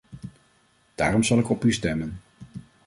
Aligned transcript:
Daarom 0.95 1.23
zal 1.23 1.39
ik 1.39 1.49
op 1.49 1.63
u 1.63 1.73
stemmen. 1.73 2.19